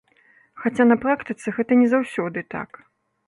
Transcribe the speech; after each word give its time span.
Хаця, 0.61 0.83
на 0.91 0.97
практыцы, 1.03 1.47
гэта 1.59 1.77
не 1.81 1.87
заўсёды 1.93 2.45
так. 2.57 2.69